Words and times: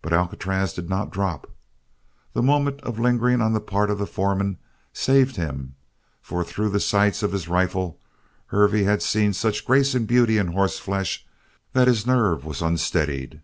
But 0.00 0.14
Alcatraz 0.14 0.72
did 0.72 0.88
not 0.88 1.10
drop. 1.10 1.50
That 2.32 2.40
moment 2.40 2.80
of 2.80 2.98
lingering 2.98 3.42
on 3.42 3.52
the 3.52 3.60
part 3.60 3.90
of 3.90 3.98
the 3.98 4.06
foreman 4.06 4.56
saved 4.94 5.36
him, 5.36 5.74
for 6.22 6.42
through 6.42 6.70
the 6.70 6.80
sights 6.80 7.22
of 7.22 7.32
his 7.32 7.48
rifle 7.48 8.00
Hervey 8.46 8.84
had 8.84 9.02
seen 9.02 9.34
such 9.34 9.66
grace 9.66 9.94
and 9.94 10.06
beauty 10.06 10.38
in 10.38 10.52
horseflesh 10.52 11.26
that 11.74 11.86
his 11.86 12.06
nerve 12.06 12.46
was 12.46 12.62
unsteadied. 12.62 13.42